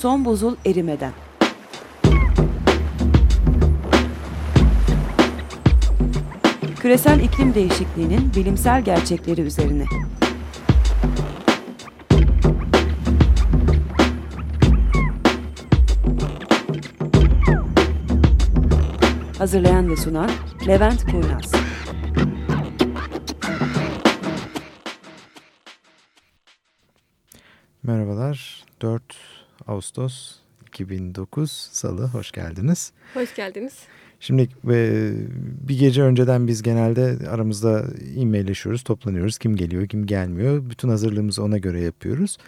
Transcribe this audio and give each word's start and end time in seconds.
Son 0.00 0.24
buzul 0.24 0.56
erimeden. 0.66 1.12
Küresel 6.80 7.20
iklim 7.20 7.54
değişikliğinin 7.54 8.34
bilimsel 8.36 8.84
gerçekleri 8.84 9.40
üzerine. 9.40 9.84
Hazırlayan 19.38 19.90
ve 19.90 19.96
sunan 19.96 20.30
Levent 20.66 21.04
Kurnaz. 21.10 21.52
Merhabalar. 27.82 28.64
4 28.80 29.35
Ağustos 29.66 30.34
2009 30.66 31.50
Salı 31.72 32.06
hoş 32.06 32.32
geldiniz. 32.32 32.92
Hoş 33.14 33.34
geldiniz. 33.34 33.72
Şimdi 34.20 34.48
e, 34.70 35.12
bir 35.68 35.78
gece 35.78 36.02
önceden 36.02 36.46
biz 36.46 36.62
genelde 36.62 37.28
aramızda 37.28 37.84
e-mailleşiyoruz, 38.16 38.82
toplanıyoruz. 38.82 39.38
Kim 39.38 39.56
geliyor, 39.56 39.86
kim 39.86 40.06
gelmiyor. 40.06 40.70
Bütün 40.70 40.88
hazırlığımızı 40.88 41.42
ona 41.42 41.58
göre 41.58 41.80
yapıyoruz. 41.80 42.38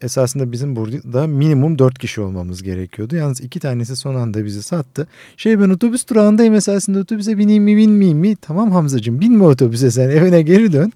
Esasında 0.00 0.52
bizim 0.52 0.76
burada 0.76 1.26
minimum 1.26 1.78
dört 1.78 1.98
kişi 1.98 2.20
olmamız 2.20 2.62
gerekiyordu. 2.62 3.16
Yalnız 3.16 3.40
iki 3.40 3.60
tanesi 3.60 3.96
son 3.96 4.14
anda 4.14 4.44
bizi 4.44 4.62
sattı. 4.62 5.08
Şey 5.36 5.60
ben 5.60 5.70
otobüs 5.70 6.08
durağındayım 6.08 6.54
esasında 6.54 6.98
otobüse 6.98 7.38
bineyim 7.38 7.64
mi 7.64 7.76
binmeyeyim 7.76 8.18
mi? 8.18 8.36
Tamam 8.36 8.70
Hamzacığım 8.70 9.20
binme 9.20 9.44
otobüse 9.44 9.90
sen 9.90 10.10
evine 10.10 10.42
geri 10.42 10.72
dön. 10.72 10.92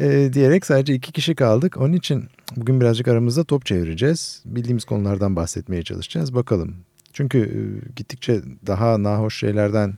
E, 0.00 0.30
diyerek 0.32 0.66
sadece 0.66 0.94
iki 0.94 1.12
kişi 1.12 1.34
kaldık. 1.34 1.76
Onun 1.76 1.92
için 1.92 2.24
bugün 2.56 2.80
birazcık 2.80 3.08
aramızda 3.08 3.44
top 3.44 3.66
çevireceğiz. 3.66 4.42
Bildiğimiz 4.46 4.84
konulardan 4.84 5.36
bahsetmeye 5.36 5.82
çalışacağız. 5.82 6.34
Bakalım. 6.34 6.74
Çünkü 7.12 7.38
e, 7.38 7.60
gittikçe 7.96 8.42
daha 8.66 9.02
nahoş 9.02 9.38
şeylerden 9.38 9.94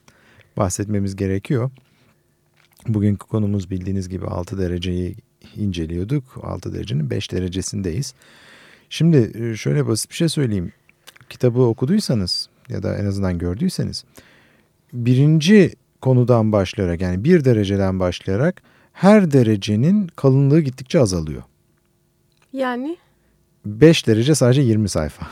bahsetmemiz 0.56 1.16
gerekiyor. 1.16 1.70
Bugünkü 2.88 3.26
konumuz 3.26 3.70
bildiğiniz 3.70 4.08
gibi 4.08 4.26
6 4.26 4.58
dereceyi 4.58 5.16
inceliyorduk. 5.56 6.24
6 6.42 6.74
derecenin 6.74 7.10
5 7.10 7.32
derecesindeyiz. 7.32 8.14
Şimdi 8.90 9.32
e, 9.34 9.56
şöyle 9.56 9.86
basit 9.86 10.10
bir 10.10 10.16
şey 10.16 10.28
söyleyeyim. 10.28 10.72
Kitabı 11.30 11.62
okuduysanız 11.62 12.48
ya 12.68 12.82
da 12.82 12.96
en 12.96 13.04
azından 13.04 13.38
gördüyseniz 13.38 14.04
birinci 14.92 15.74
konudan 16.00 16.52
başlayarak 16.52 17.00
yani 17.00 17.24
bir 17.24 17.44
dereceden 17.44 18.00
başlayarak 18.00 18.62
her 18.92 19.30
derecenin 19.30 20.06
kalınlığı 20.06 20.60
gittikçe 20.60 21.00
azalıyor. 21.00 21.42
Yani 22.52 22.96
5 23.66 24.06
derece 24.06 24.34
sadece 24.34 24.62
20 24.62 24.88
sayfa. 24.88 25.26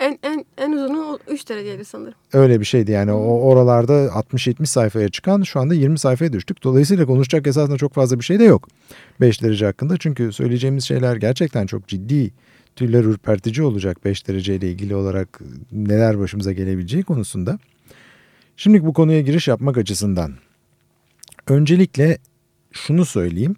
en 0.00 0.18
en 0.22 0.44
en 0.58 0.72
uzunu 0.72 1.18
3 1.28 1.48
dereceydi 1.48 1.84
sanırım. 1.84 2.14
Öyle 2.32 2.60
bir 2.60 2.64
şeydi 2.64 2.90
yani 2.90 3.12
o 3.12 3.40
oralarda 3.40 3.92
60-70 4.06 4.66
sayfaya 4.66 5.08
çıkan 5.08 5.42
şu 5.42 5.60
anda 5.60 5.74
20 5.74 5.98
sayfaya 5.98 6.32
düştük. 6.32 6.64
Dolayısıyla 6.64 7.06
konuşacak 7.06 7.46
esasında 7.46 7.76
çok 7.76 7.94
fazla 7.94 8.18
bir 8.18 8.24
şey 8.24 8.38
de 8.38 8.44
yok 8.44 8.68
5 9.20 9.42
derece 9.42 9.66
hakkında. 9.66 9.96
Çünkü 9.96 10.32
söyleyeceğimiz 10.32 10.84
şeyler 10.84 11.16
gerçekten 11.16 11.66
çok 11.66 11.88
ciddi 11.88 12.30
tüyler 12.76 13.04
ürpertici 13.04 13.62
olacak 13.66 14.04
5 14.04 14.28
dereceyle 14.28 14.70
ilgili 14.70 14.96
olarak 14.96 15.40
neler 15.72 16.18
başımıza 16.18 16.52
gelebileceği 16.52 17.02
konusunda. 17.02 17.58
Şimdi 18.56 18.84
bu 18.84 18.92
konuya 18.92 19.20
giriş 19.20 19.48
yapmak 19.48 19.78
açısından 19.78 20.34
öncelikle 21.48 22.18
şunu 22.72 23.04
söyleyeyim. 23.04 23.56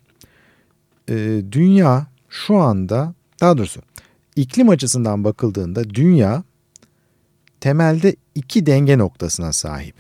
Ee, 1.11 1.43
dünya 1.53 2.07
şu 2.37 2.57
anda 2.57 3.15
daha 3.41 3.59
doğrusu 3.59 3.81
iklim 4.37 4.69
açısından 4.69 5.25
bakıldığında 5.25 5.91
dünya 5.91 6.43
temelde 7.61 8.17
iki 8.35 8.67
denge 8.67 8.99
noktasına 8.99 9.53
sahip. 9.53 9.95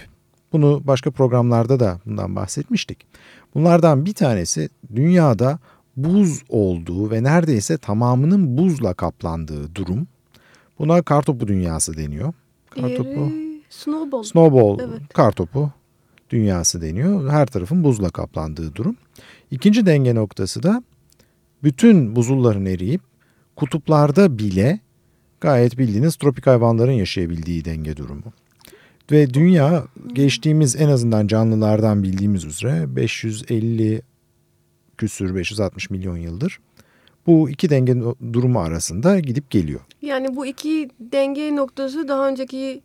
Bunu 0.52 0.82
başka 0.84 1.10
programlarda 1.10 1.80
da 1.80 2.00
bundan 2.06 2.36
bahsetmiştik. 2.36 3.06
Bunlardan 3.54 4.06
bir 4.06 4.14
tanesi 4.14 4.68
dünyada 4.94 5.58
buz 5.96 6.42
olduğu 6.48 7.10
ve 7.10 7.22
neredeyse 7.22 7.78
tamamının 7.78 8.58
buzla 8.58 8.94
kaplandığı 8.94 9.74
durum. 9.74 10.06
Buna 10.78 11.02
kartopu 11.02 11.48
dünyası 11.48 11.96
deniyor. 11.96 12.32
Kartopu. 12.70 13.04
Diğeri 13.04 13.62
snowball. 13.70 14.22
Snowball 14.22 14.78
evet. 14.88 15.12
kartopu 15.14 15.70
dünyası 16.30 16.82
deniyor. 16.82 17.30
Her 17.30 17.46
tarafın 17.46 17.84
buzla 17.84 18.10
kaplandığı 18.10 18.74
durum. 18.74 18.96
İkinci 19.50 19.86
denge 19.86 20.14
noktası 20.14 20.62
da 20.62 20.82
bütün 21.62 22.16
buzulların 22.16 22.66
eriyip 22.66 23.00
kutuplarda 23.56 24.38
bile 24.38 24.80
gayet 25.40 25.78
bildiğiniz 25.78 26.16
tropik 26.16 26.46
hayvanların 26.46 26.92
yaşayabildiği 26.92 27.64
denge 27.64 27.96
durumu. 27.96 28.32
Ve 29.10 29.34
dünya 29.34 29.84
geçtiğimiz 30.12 30.76
en 30.76 30.88
azından 30.88 31.26
canlılardan 31.26 32.02
bildiğimiz 32.02 32.44
üzere 32.44 32.96
550 32.96 34.02
küsür 34.98 35.34
560 35.34 35.90
milyon 35.90 36.16
yıldır 36.16 36.60
bu 37.26 37.50
iki 37.50 37.70
denge 37.70 37.96
durumu 38.32 38.60
arasında 38.60 39.20
gidip 39.20 39.50
geliyor. 39.50 39.80
Yani 40.02 40.36
bu 40.36 40.46
iki 40.46 40.90
denge 41.00 41.56
noktası 41.56 42.08
daha 42.08 42.28
önceki 42.28 42.82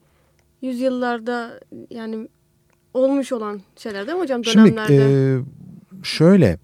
yüzyıllarda 0.61 1.59
yani 1.89 2.27
olmuş 2.93 3.31
olan 3.31 3.61
şeyler 3.77 4.07
değil 4.07 4.17
mi 4.17 4.21
hocam 4.21 4.43
dönemlerde? 4.43 4.87
Şimdi 4.87 5.01
e, 5.01 6.03
şöyle 6.03 6.57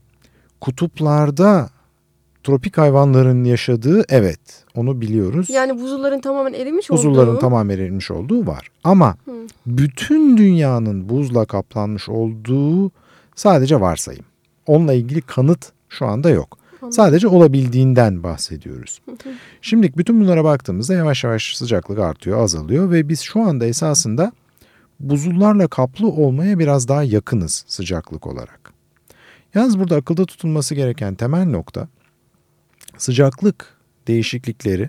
kutuplarda 0.61 1.69
tropik 2.47 2.77
hayvanların 2.77 3.43
yaşadığı 3.43 4.03
evet 4.09 4.39
onu 4.75 5.01
biliyoruz. 5.01 5.49
Yani 5.49 5.81
buzulların 5.81 6.21
tamamen 6.21 6.53
erimiş 6.53 6.89
buzulların 6.89 7.11
olduğu. 7.11 7.21
Buzulların 7.21 7.39
tamamen 7.39 7.77
erimiş 7.77 8.11
olduğu 8.11 8.47
var. 8.47 8.67
Ama 8.83 9.15
Hı. 9.25 9.31
bütün 9.65 10.37
dünyanın 10.37 11.09
buzla 11.09 11.45
kaplanmış 11.45 12.09
olduğu 12.09 12.91
sadece 13.35 13.81
varsayım. 13.81 14.25
Onunla 14.67 14.93
ilgili 14.93 15.21
kanıt 15.21 15.71
şu 15.89 16.05
anda 16.05 16.29
yok. 16.29 16.57
Anladım. 16.81 16.91
Sadece 16.91 17.27
olabildiğinden 17.27 18.23
bahsediyoruz. 18.23 19.01
Şimdi 19.61 19.93
bütün 19.97 20.21
bunlara 20.21 20.43
baktığımızda 20.43 20.93
yavaş 20.93 21.23
yavaş 21.23 21.57
sıcaklık 21.57 21.99
artıyor, 21.99 22.39
azalıyor 22.39 22.91
ve 22.91 23.09
biz 23.09 23.21
şu 23.21 23.41
anda 23.41 23.65
esasında 23.65 24.31
buzullarla 24.99 25.67
kaplı 25.67 26.07
olmaya 26.07 26.59
biraz 26.59 26.87
daha 26.87 27.03
yakınız 27.03 27.65
sıcaklık 27.67 28.27
olarak. 28.27 28.73
Yalnız 29.55 29.79
burada 29.79 29.95
akılda 29.95 30.25
tutulması 30.25 30.75
gereken 30.75 31.15
temel 31.15 31.45
nokta 31.45 31.87
sıcaklık 32.97 33.77
değişiklikleri 34.07 34.87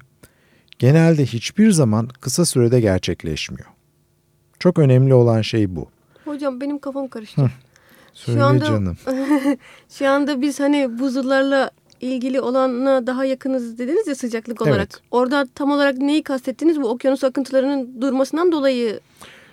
genelde 0.79 1.27
hiçbir 1.27 1.71
zaman 1.71 2.09
kısa 2.21 2.45
sürede 2.45 2.81
gerçekleşmiyor. 2.81 3.67
Çok 4.59 4.79
önemli 4.79 5.15
olan 5.15 5.43
şey 5.43 5.77
bu. 5.77 5.89
Hocam 6.25 6.61
benim 6.61 6.79
kafam 6.79 7.09
karıştı. 7.09 7.43
Hı. 7.43 7.51
Söyle 8.15 8.39
şu 8.39 8.45
anda, 8.45 8.65
canım. 8.65 8.97
şu 9.89 10.09
anda 10.09 10.43
biz 10.43 10.61
hani 10.61 10.99
buzullarla 10.99 11.71
ilgili 12.01 12.41
olana 12.41 13.07
daha 13.07 13.25
yakınız 13.25 13.79
dediniz 13.79 14.07
ya 14.07 14.15
sıcaklık 14.15 14.63
olarak. 14.63 14.77
Evet. 14.77 15.03
Orada 15.11 15.47
tam 15.55 15.71
olarak 15.71 15.99
neyi 15.99 16.23
kastettiniz? 16.23 16.81
Bu 16.81 16.89
okyanus 16.89 17.25
akıntılarının 17.25 18.01
durmasından 18.01 18.53
dolayı. 18.53 19.01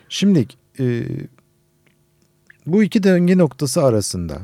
Şimdi 0.09 0.47
e, 0.79 1.03
bu 2.65 2.83
iki 2.83 3.03
denge 3.03 3.37
noktası 3.37 3.83
arasında 3.83 4.37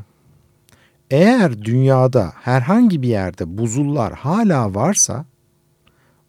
eğer 1.11 1.61
dünyada 1.61 2.33
herhangi 2.35 3.01
bir 3.01 3.07
yerde 3.07 3.57
buzullar 3.57 4.13
hala 4.13 4.75
varsa 4.75 5.25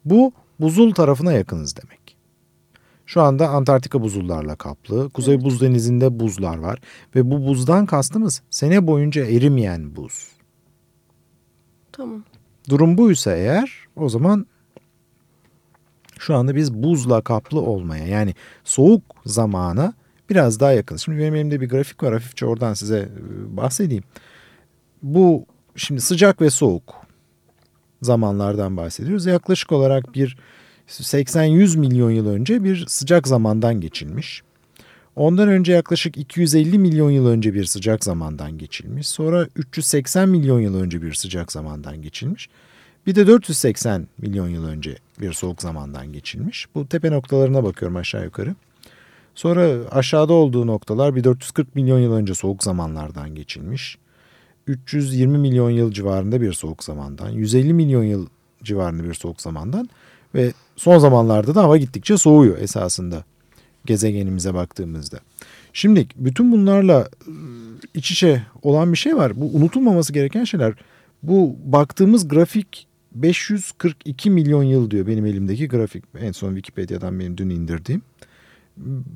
bu 0.05 0.33
buzul 0.59 0.91
tarafına 0.91 1.33
yakınız 1.33 1.75
demek. 1.77 2.17
Şu 3.05 3.21
anda 3.21 3.49
Antarktika 3.49 4.01
buzullarla 4.01 4.55
kaplı. 4.55 5.09
Kuzey 5.09 5.43
Buz 5.43 5.61
Denizi'nde 5.61 6.19
buzlar 6.19 6.57
var. 6.57 6.79
Ve 7.15 7.31
bu 7.31 7.47
buzdan 7.47 7.85
kastımız 7.85 8.41
sene 8.49 8.87
boyunca 8.87 9.25
erimeyen 9.25 9.95
buz. 9.95 10.27
Tamam. 11.91 12.23
Durum 12.69 12.97
buysa 12.97 13.35
eğer 13.35 13.87
o 13.95 14.09
zaman 14.09 14.45
şu 16.19 16.35
anda 16.35 16.55
biz 16.55 16.73
buzla 16.73 17.21
kaplı 17.21 17.61
olmaya 17.61 18.07
yani 18.07 18.35
soğuk 18.63 19.03
zamana 19.25 19.93
biraz 20.29 20.59
daha 20.59 20.71
yakın. 20.71 20.95
Şimdi 20.95 21.19
benim 21.19 21.35
elimde 21.35 21.61
bir 21.61 21.69
grafik 21.69 22.03
var 22.03 22.13
hafifçe 22.13 22.45
oradan 22.45 22.73
size 22.73 22.97
e, 22.97 23.57
bahsedeyim 23.57 24.03
bu 25.03 25.45
şimdi 25.75 26.01
sıcak 26.01 26.41
ve 26.41 26.49
soğuk 26.49 26.93
zamanlardan 28.01 28.77
bahsediyoruz. 28.77 29.25
Yaklaşık 29.25 29.71
olarak 29.71 30.15
bir 30.15 30.37
80-100 30.87 31.77
milyon 31.77 32.11
yıl 32.11 32.27
önce 32.27 32.63
bir 32.63 32.85
sıcak 32.87 33.27
zamandan 33.27 33.81
geçilmiş. 33.81 34.41
Ondan 35.15 35.49
önce 35.49 35.73
yaklaşık 35.73 36.17
250 36.17 36.79
milyon 36.79 37.11
yıl 37.11 37.27
önce 37.27 37.53
bir 37.53 37.65
sıcak 37.65 38.03
zamandan 38.03 38.57
geçilmiş. 38.57 39.07
Sonra 39.07 39.47
380 39.55 40.29
milyon 40.29 40.59
yıl 40.59 40.75
önce 40.75 41.01
bir 41.01 41.13
sıcak 41.13 41.51
zamandan 41.51 42.01
geçilmiş. 42.01 42.49
Bir 43.07 43.15
de 43.15 43.27
480 43.27 44.07
milyon 44.17 44.49
yıl 44.49 44.65
önce 44.65 44.95
bir 45.21 45.33
soğuk 45.33 45.61
zamandan 45.61 46.13
geçilmiş. 46.13 46.67
Bu 46.75 46.87
tepe 46.87 47.11
noktalarına 47.11 47.63
bakıyorum 47.63 47.97
aşağı 47.97 48.23
yukarı. 48.23 48.55
Sonra 49.35 49.89
aşağıda 49.91 50.33
olduğu 50.33 50.67
noktalar 50.67 51.15
bir 51.15 51.23
440 51.23 51.75
milyon 51.75 51.99
yıl 51.99 52.13
önce 52.13 52.33
soğuk 52.33 52.63
zamanlardan 52.63 53.35
geçilmiş. 53.35 53.97
320 54.67 55.37
milyon 55.37 55.69
yıl 55.69 55.91
civarında 55.91 56.41
bir 56.41 56.53
soğuk 56.53 56.83
zamandan, 56.83 57.29
150 57.29 57.73
milyon 57.73 58.03
yıl 58.03 58.27
civarında 58.63 59.03
bir 59.03 59.13
soğuk 59.13 59.41
zamandan 59.41 59.89
Ve 60.35 60.53
son 60.75 60.99
zamanlarda 60.99 61.55
da 61.55 61.63
hava 61.63 61.77
gittikçe 61.77 62.17
soğuyor 62.17 62.57
esasında 62.57 63.23
gezegenimize 63.85 64.53
baktığımızda. 64.53 65.19
Şimdi 65.73 66.07
bütün 66.15 66.51
bunlarla 66.51 66.97
ıı, 67.27 67.35
iç 67.93 68.11
içe 68.11 68.43
olan 68.61 68.91
bir 68.91 68.97
şey 68.97 69.17
var. 69.17 69.41
Bu 69.41 69.57
unutulmaması 69.57 70.13
gereken 70.13 70.43
şeyler. 70.43 70.73
Bu 71.23 71.55
baktığımız 71.65 72.27
grafik 72.27 72.87
542 73.11 74.29
milyon 74.29 74.63
yıl 74.63 74.91
diyor 74.91 75.07
benim 75.07 75.25
elimdeki 75.25 75.67
grafik. 75.67 76.03
En 76.19 76.31
son 76.31 76.49
Wikipedia'dan 76.55 77.19
benim 77.19 77.37
dün 77.37 77.49
indirdiğim. 77.49 78.01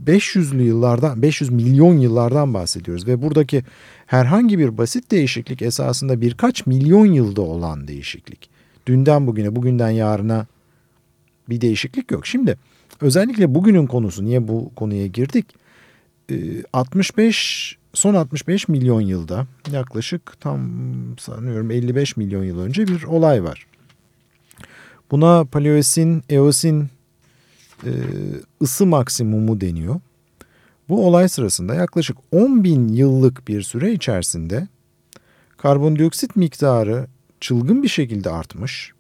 500'lü 0.06 0.62
yıllardan 0.62 1.22
500 1.22 1.50
milyon 1.50 1.98
yıllardan 1.98 2.54
bahsediyoruz 2.54 3.08
ve 3.08 3.22
buradaki 3.22 3.64
herhangi 4.08 4.60
bir 4.60 4.78
basit 4.78 5.12
değişiklik 5.12 5.62
esasında 5.62 6.22
birkaç 6.22 6.66
milyon 6.66 7.06
yılda 7.06 7.42
olan 7.42 7.88
değişiklik. 7.88 8.50
Dünden 8.88 9.28
bugüne, 9.28 9.56
bugünden 9.56 9.90
yarına 9.90 10.48
bir 11.50 11.62
değişiklik 11.62 12.12
yok. 12.12 12.28
Şimdi 12.28 12.58
özellikle 13.02 13.56
bugünün 13.56 13.88
konusu 13.88 14.26
niye 14.26 14.48
bu 14.48 14.72
konuya 14.76 15.08
girdik? 15.08 15.46
65 16.74 17.74
ee, 17.74 17.88
son 17.94 18.14
65 18.14 18.68
milyon 18.68 19.02
yılda 19.02 19.48
yaklaşık 19.72 20.42
tam 20.42 20.70
sanıyorum 21.20 21.72
55 21.72 22.18
milyon 22.18 22.44
yıl 22.44 22.60
önce 22.60 22.88
bir 22.88 23.04
olay 23.04 23.44
var. 23.44 23.68
Buna 25.12 25.46
paleosin, 25.46 26.24
eosin 26.30 26.90
e, 27.84 27.92
ısı 28.62 28.86
maksimumu 28.86 29.62
deniyor. 29.62 30.00
Bu 30.90 31.08
olay 31.08 31.30
sırasında 31.30 31.76
yaklaşık 31.76 32.18
10 32.32 32.64
bin 32.64 32.88
yıllık 32.88 33.48
bir 33.48 33.62
süre 33.62 33.94
içerisinde 33.94 34.68
karbondioksit 35.58 36.36
miktarı 36.36 37.08
çılgın 37.42 37.84
bir 37.84 37.88
şekilde 37.88 38.30
artmış. 38.30 38.92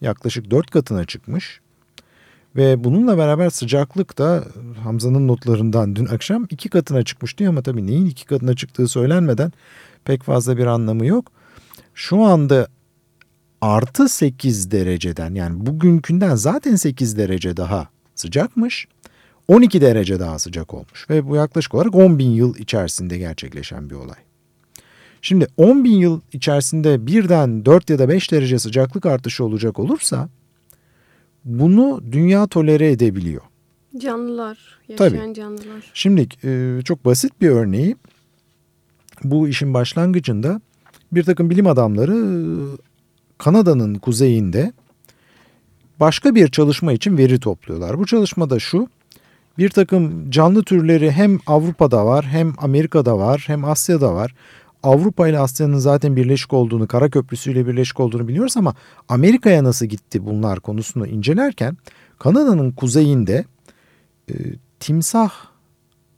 Yaklaşık 0.00 0.50
4 0.50 0.70
katına 0.70 1.04
çıkmış. 1.04 1.60
Ve 2.56 2.84
bununla 2.84 3.18
beraber 3.18 3.50
sıcaklık 3.50 4.18
da 4.18 4.44
Hamza'nın 4.82 5.28
notlarından 5.28 5.96
dün 5.96 6.06
akşam 6.06 6.46
iki 6.50 6.68
katına 6.68 7.02
çıkmış 7.02 7.38
diyor 7.38 7.50
ama 7.50 7.62
tabii 7.62 7.86
neyin 7.86 8.06
iki 8.06 8.26
katına 8.26 8.56
çıktığı 8.56 8.88
söylenmeden 8.88 9.52
pek 10.04 10.22
fazla 10.22 10.56
bir 10.56 10.66
anlamı 10.66 11.06
yok. 11.06 11.32
Şu 11.94 12.22
anda 12.22 12.68
artı 13.60 14.08
8 14.08 14.70
dereceden 14.70 15.34
yani 15.34 15.66
bugünkünden 15.66 16.34
zaten 16.34 16.76
8 16.76 17.16
derece 17.16 17.56
daha 17.56 17.88
sıcakmış. 18.14 18.88
12 19.50 19.80
derece 19.80 20.20
daha 20.20 20.38
sıcak 20.38 20.74
olmuş 20.74 21.10
ve 21.10 21.28
bu 21.28 21.36
yaklaşık 21.36 21.74
olarak 21.74 21.94
10 21.94 22.18
bin 22.18 22.30
yıl 22.30 22.56
içerisinde 22.56 23.18
gerçekleşen 23.18 23.90
bir 23.90 23.94
olay. 23.94 24.18
Şimdi 25.22 25.46
10 25.56 25.84
bin 25.84 25.96
yıl 25.96 26.20
içerisinde 26.32 27.06
birden 27.06 27.64
4 27.64 27.90
ya 27.90 27.98
da 27.98 28.08
5 28.08 28.32
derece 28.32 28.58
sıcaklık 28.58 29.06
artışı 29.06 29.44
olacak 29.44 29.78
olursa 29.78 30.28
bunu 31.44 32.00
dünya 32.12 32.46
tolere 32.46 32.90
edebiliyor. 32.90 33.42
Canlılar, 33.98 34.58
yaşayan 34.88 35.10
Tabii. 35.10 35.34
canlılar. 35.34 35.90
Şimdi 35.94 36.28
e, 36.44 36.80
çok 36.84 37.04
basit 37.04 37.40
bir 37.40 37.48
örneği 37.48 37.96
bu 39.24 39.48
işin 39.48 39.74
başlangıcında 39.74 40.60
bir 41.12 41.22
takım 41.22 41.50
bilim 41.50 41.66
adamları 41.66 42.56
Kanada'nın 43.38 43.94
kuzeyinde 43.94 44.72
başka 46.00 46.34
bir 46.34 46.48
çalışma 46.48 46.92
için 46.92 47.18
veri 47.18 47.40
topluyorlar. 47.40 47.98
Bu 47.98 48.06
çalışmada 48.06 48.58
şu, 48.58 48.88
bir 49.60 49.70
takım 49.70 50.30
canlı 50.30 50.62
türleri 50.62 51.10
hem 51.10 51.38
Avrupa'da 51.46 52.06
var 52.06 52.24
hem 52.24 52.54
Amerika'da 52.58 53.18
var 53.18 53.44
hem 53.46 53.64
Asya'da 53.64 54.14
var. 54.14 54.34
Avrupa 54.82 55.28
ile 55.28 55.38
Asya'nın 55.38 55.78
zaten 55.78 56.16
birleşik 56.16 56.52
olduğunu, 56.52 56.88
Kara 56.88 57.10
Köprüsü 57.10 57.52
ile 57.52 57.66
birleşik 57.66 58.00
olduğunu 58.00 58.28
biliyoruz 58.28 58.56
ama 58.56 58.74
Amerika'ya 59.08 59.64
nasıl 59.64 59.86
gitti 59.86 60.26
bunlar 60.26 60.60
konusunu 60.60 61.06
incelerken 61.06 61.76
Kanada'nın 62.18 62.70
kuzeyinde 62.70 63.44
e, 64.30 64.34
timsah 64.80 65.30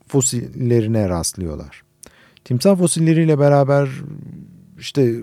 fosillerine 0.09 1.09
rastlıyorlar. 1.09 1.83
Timsah 2.45 2.79
fosilleriyle 2.79 3.39
beraber 3.39 3.89
işte 4.79 5.15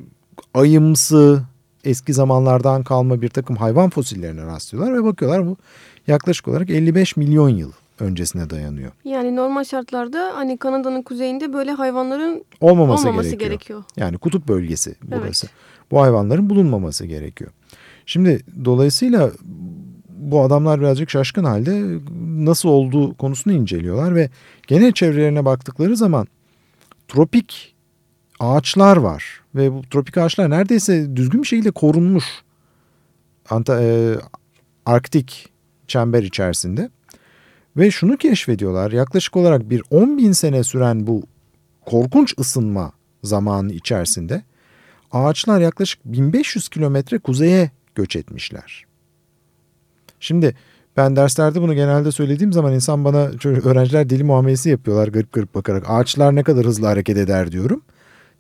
ayımsı, 0.54 1.44
eski 1.84 2.14
zamanlardan 2.14 2.84
kalma 2.84 3.22
bir 3.22 3.30
takım 3.30 3.56
hayvan 3.56 3.90
fosillerine 3.90 4.46
rastlıyorlar 4.46 4.94
ve 4.94 5.04
bakıyorlar 5.04 5.48
bu 5.48 5.58
yaklaşık 6.08 6.48
olarak 6.48 6.70
55 6.70 7.18
milyon 7.18 7.50
yıl 7.50 7.72
öncesine 8.02 8.50
dayanıyor. 8.50 8.92
Yani 9.04 9.36
normal 9.36 9.64
şartlarda 9.64 10.32
hani 10.36 10.58
Kanada'nın 10.58 11.02
kuzeyinde 11.02 11.54
böyle 11.54 11.72
hayvanların 11.72 12.46
olmaması, 12.62 13.08
olmaması 13.08 13.30
gerekiyor. 13.30 13.50
gerekiyor. 13.50 13.84
Yani 13.98 14.18
kutup 14.18 14.48
bölgesi 14.48 14.96
burası. 15.04 15.48
Evet. 15.48 15.56
Bu 15.92 16.02
hayvanların 16.02 16.50
bulunmaması 16.50 17.06
gerekiyor. 17.06 17.52
Şimdi 18.06 18.40
dolayısıyla 18.66 19.32
bu 20.10 20.42
adamlar 20.42 20.80
birazcık 20.80 21.10
şaşkın 21.10 21.44
halde 21.44 22.00
nasıl 22.46 22.70
olduğu 22.70 23.14
konusunu 23.14 23.54
inceliyorlar 23.54 24.16
ve 24.16 24.30
genel 24.68 24.92
çevrelerine 24.92 25.46
baktıkları 25.46 25.98
zaman 25.98 26.28
tropik 27.08 27.76
ağaçlar 28.40 28.98
var 28.98 29.42
ve 29.56 29.74
bu 29.74 29.82
tropik 29.82 30.18
ağaçlar 30.18 30.50
neredeyse 30.50 31.16
düzgün 31.16 31.42
bir 31.42 31.48
şekilde 31.48 31.72
korunmuş 31.72 32.26
Anta, 33.50 33.82
e, 33.82 34.16
Arktik 34.86 35.50
çember 35.88 36.24
içerisinde 36.24 36.90
ve 37.78 37.92
şunu 37.92 38.18
keşfediyorlar 38.18 38.92
yaklaşık 38.92 39.36
olarak 39.36 39.70
bir 39.70 39.84
10 39.90 40.18
bin 40.18 40.32
sene 40.32 40.64
süren 40.64 41.08
bu 41.08 41.24
korkunç 41.86 42.34
ısınma 42.40 42.92
zamanı 43.24 43.74
içerisinde 43.74 44.44
ağaçlar 45.12 45.62
yaklaşık 45.62 46.00
1500 46.06 46.70
kilometre 46.70 47.20
kuzeye 47.20 47.72
göç 47.96 48.16
etmişler. 48.16 48.86
Şimdi 50.20 50.56
ben 50.98 51.16
derslerde 51.16 51.62
bunu 51.62 51.74
genelde 51.74 52.12
söylediğim 52.12 52.54
zaman 52.54 52.74
insan 52.74 53.06
bana 53.06 53.18
öğrenciler 53.44 54.10
deli 54.10 54.24
muamelesi 54.24 54.70
yapıyorlar 54.70 55.08
garip 55.08 55.34
garip 55.34 55.56
bakarak. 55.56 55.90
Ağaçlar 55.90 56.36
ne 56.36 56.44
kadar 56.44 56.66
hızlı 56.66 56.88
hareket 56.88 57.18
eder 57.18 57.52
diyorum. 57.52 57.82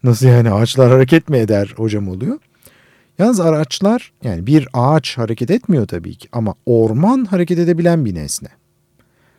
Nasıl 0.04 0.28
yani 0.28 0.52
ağaçlar 0.52 0.92
hareket 0.92 1.30
mi 1.30 1.38
eder 1.38 1.74
hocam 1.78 2.08
oluyor. 2.08 2.38
Yalnız 3.20 3.40
araçlar 3.40 4.14
yani 4.24 4.48
bir 4.48 4.68
ağaç 4.74 5.18
hareket 5.18 5.52
etmiyor 5.52 5.88
tabii 5.88 6.16
ki 6.16 6.30
ama 6.32 6.56
orman 6.66 7.26
hareket 7.26 7.60
edebilen 7.60 8.06
bir 8.06 8.16
nesne. 8.16 8.48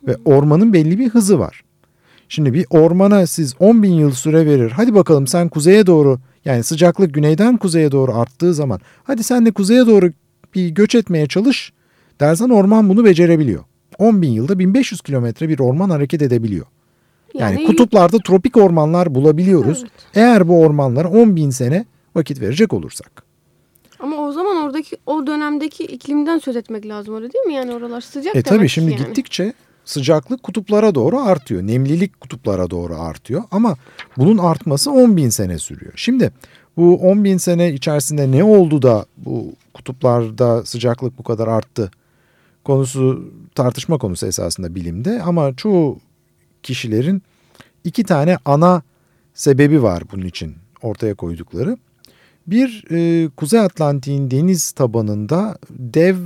Ve 0.06 0.16
ormanın 0.24 0.72
belli 0.72 0.98
bir 0.98 1.08
hızı 1.08 1.38
var. 1.38 1.62
Şimdi 2.28 2.52
bir 2.54 2.66
ormana 2.70 3.26
siz 3.26 3.54
10 3.58 3.82
bin 3.82 3.92
yıl 3.92 4.10
süre 4.10 4.46
verir. 4.46 4.70
Hadi 4.70 4.94
bakalım 4.94 5.26
sen 5.26 5.48
kuzeye 5.48 5.86
doğru 5.86 6.18
yani 6.44 6.62
sıcaklık 6.62 7.14
güneyden 7.14 7.56
kuzeye 7.56 7.92
doğru 7.92 8.14
arttığı 8.14 8.54
zaman 8.54 8.80
hadi 9.04 9.22
sen 9.22 9.46
de 9.46 9.50
kuzeye 9.50 9.86
doğru 9.86 10.12
bir 10.54 10.68
göç 10.68 10.94
etmeye 10.94 11.26
çalış 11.26 11.72
dersen 12.20 12.48
orman 12.48 12.88
bunu 12.88 13.04
becerebiliyor. 13.04 13.64
10 13.98 14.22
bin 14.22 14.30
yılda 14.30 14.58
1500 14.58 15.00
kilometre 15.00 15.48
bir 15.48 15.58
orman 15.58 15.90
hareket 15.90 16.22
edebiliyor. 16.22 16.66
Yani, 17.34 17.54
yani 17.54 17.66
kutuplarda 17.66 18.18
tropik 18.18 18.56
ormanlar 18.56 19.14
bulabiliyoruz. 19.14 19.78
Evet. 19.80 19.92
Eğer 20.14 20.48
bu 20.48 20.60
ormanlara 20.60 21.08
10 21.08 21.36
bin 21.36 21.50
sene 21.50 21.84
vakit 22.14 22.40
verecek 22.40 22.72
olursak. 22.72 23.22
Ama 24.00 24.16
o 24.16 24.32
zaman 24.32 24.56
oradaki 24.56 24.96
o 25.06 25.26
dönemdeki 25.26 25.84
iklimden 25.84 26.38
söz 26.38 26.56
etmek 26.56 26.86
lazım 26.86 27.14
öyle 27.14 27.32
değil 27.32 27.44
mi? 27.44 27.54
Yani 27.54 27.72
oralar 27.72 28.00
sıcak 28.00 28.36
E 28.36 28.42
tabii 28.42 28.68
şimdi 28.68 28.92
yani. 28.92 28.98
gittikçe 28.98 29.52
sıcaklık 29.84 30.42
kutuplara 30.42 30.94
doğru 30.94 31.20
artıyor. 31.20 31.62
Nemlilik 31.62 32.20
kutuplara 32.20 32.70
doğru 32.70 33.00
artıyor. 33.00 33.42
Ama 33.50 33.76
bunun 34.16 34.38
artması 34.38 34.90
10 34.90 35.16
bin 35.16 35.28
sene 35.28 35.58
sürüyor. 35.58 35.92
Şimdi 35.96 36.30
bu 36.76 36.96
10 36.96 37.24
bin 37.24 37.36
sene 37.36 37.72
içerisinde 37.72 38.30
ne 38.30 38.44
oldu 38.44 38.82
da 38.82 39.06
bu 39.16 39.52
kutuplarda 39.74 40.64
sıcaklık 40.64 41.18
bu 41.18 41.22
kadar 41.22 41.48
arttı? 41.48 41.90
Konusu 42.64 43.32
tartışma 43.54 43.98
konusu 43.98 44.26
esasında 44.26 44.74
bilimde 44.74 45.22
ama 45.22 45.56
çoğu 45.56 45.98
kişilerin 46.62 47.22
iki 47.84 48.04
tane 48.04 48.38
ana 48.44 48.82
sebebi 49.34 49.82
var 49.82 50.02
bunun 50.12 50.26
için 50.26 50.54
ortaya 50.82 51.14
koydukları. 51.14 51.76
Bir 52.46 52.84
e, 52.90 53.28
Kuzey 53.28 53.60
Atlantik'in 53.60 54.30
deniz 54.30 54.70
tabanında 54.70 55.58
dev 55.70 56.16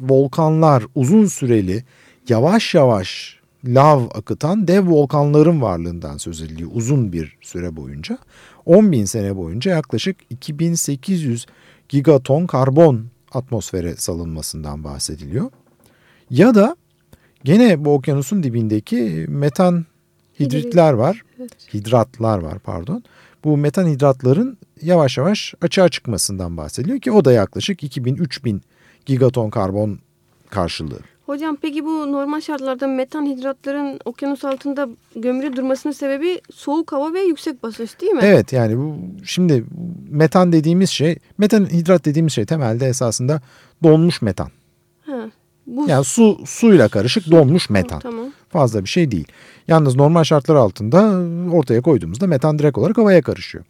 volkanlar 0.00 0.84
uzun 0.94 1.26
süreli 1.26 1.84
yavaş 2.28 2.74
yavaş 2.74 3.40
lav 3.64 4.04
akıtan 4.14 4.68
dev 4.68 4.90
volkanların 4.90 5.62
varlığından 5.62 6.16
söz 6.16 6.42
ediliyor 6.42 6.70
uzun 6.74 7.12
bir 7.12 7.36
süre 7.40 7.76
boyunca. 7.76 8.18
10 8.66 8.92
bin 8.92 9.04
sene 9.04 9.36
boyunca 9.36 9.70
yaklaşık 9.70 10.16
2800 10.30 11.46
gigaton 11.88 12.46
karbon 12.46 13.06
atmosfere 13.32 13.96
salınmasından 13.96 14.84
bahsediliyor. 14.84 15.50
Ya 16.30 16.54
da 16.54 16.76
Gene 17.44 17.84
bu 17.84 17.94
okyanusun 17.94 18.42
dibindeki 18.42 19.26
metan 19.28 19.86
hidritler 20.40 20.92
var. 20.92 21.22
Hidratlar 21.74 22.38
var 22.38 22.58
pardon. 22.58 23.04
Bu 23.44 23.56
metan 23.56 23.88
hidratların 23.88 24.58
yavaş 24.82 25.18
yavaş 25.18 25.54
açığa 25.62 25.88
çıkmasından 25.88 26.56
bahsediliyor 26.56 27.00
ki 27.00 27.12
o 27.12 27.24
da 27.24 27.32
yaklaşık 27.32 27.82
2000-3000 27.82 28.60
gigaton 29.06 29.50
karbon 29.50 29.98
karşılığı. 30.50 31.00
Hocam 31.26 31.56
peki 31.62 31.84
bu 31.84 32.12
normal 32.12 32.40
şartlarda 32.40 32.86
metan 32.86 33.26
hidratların 33.26 34.00
okyanus 34.04 34.44
altında 34.44 34.88
gömülü 35.16 35.56
durmasının 35.56 35.92
sebebi 35.92 36.40
soğuk 36.54 36.92
hava 36.92 37.12
ve 37.12 37.20
yüksek 37.20 37.62
basınç 37.62 38.00
değil 38.00 38.12
mi? 38.12 38.20
Evet 38.22 38.52
yani 38.52 38.78
bu 38.78 38.96
şimdi 39.24 39.64
metan 40.10 40.52
dediğimiz 40.52 40.90
şey 40.90 41.18
metan 41.38 41.64
hidrat 41.64 42.04
dediğimiz 42.04 42.32
şey 42.32 42.46
temelde 42.46 42.86
esasında 42.86 43.40
donmuş 43.82 44.22
metan. 44.22 44.48
Ha, 45.06 45.30
buz. 45.66 45.88
Yani 45.88 46.04
su 46.04 46.38
suyla 46.46 46.88
karışık 46.88 47.30
donmuş 47.30 47.70
metan. 47.70 48.00
Tamam. 48.00 48.26
Fazla 48.48 48.82
bir 48.82 48.88
şey 48.88 49.10
değil. 49.10 49.26
Yalnız 49.68 49.96
normal 49.96 50.24
şartlar 50.24 50.54
altında 50.54 51.22
ortaya 51.56 51.80
koyduğumuzda 51.80 52.26
metan 52.26 52.58
direkt 52.58 52.78
olarak 52.78 52.98
havaya 52.98 53.22
karışıyor. 53.22 53.64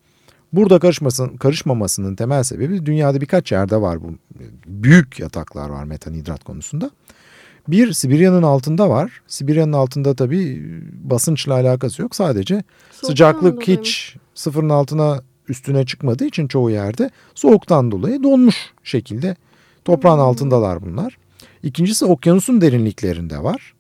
Burada 0.53 0.79
karışmasın, 0.79 1.37
karışmamasının 1.37 2.15
temel 2.15 2.43
sebebi 2.43 2.87
dünyada 2.87 3.21
birkaç 3.21 3.53
yerde 3.53 3.81
var 3.81 4.03
bu. 4.03 4.15
Büyük 4.67 5.21
yataklar 5.21 5.71
var 5.71 5.85
metanhidrat 5.85 6.45
konusunda. 6.45 6.91
Bir 7.69 7.93
Sibirya'nın 7.93 8.43
altında 8.43 8.91
var. 8.91 9.21
Sibirya'nın 9.27 9.73
altında 9.73 10.15
tabii 10.15 10.63
basınçla 11.05 11.55
alakası 11.55 12.03
yok. 12.03 12.17
Sadece 12.17 12.55
Soğuktan 12.91 13.09
sıcaklık 13.09 13.63
dolayı 13.63 13.79
hiç 13.81 14.17
sıfırın 14.35 14.69
altına 14.69 15.23
üstüne 15.49 15.87
çıkmadığı 15.87 16.25
için 16.25 16.49
çoğu 16.49 16.71
yerde 16.71 17.11
soğuktan 17.35 17.91
dolayı 17.91 18.23
donmuş 18.23 18.57
şekilde 18.83 19.37
toprağın 19.85 20.15
Hmm. 20.17 20.25
altındalar 20.25 20.83
bunlar. 20.83 21.19
İkincisi 21.63 22.05
okyanusun 22.05 22.61
derinliklerinde 22.61 23.43
var. 23.43 23.75